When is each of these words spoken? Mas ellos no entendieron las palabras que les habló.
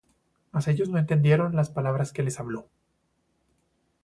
Mas 0.51 0.67
ellos 0.67 0.89
no 0.89 0.97
entendieron 0.97 1.55
las 1.55 1.69
palabras 1.69 2.11
que 2.11 2.23
les 2.23 2.39
habló. 2.39 2.67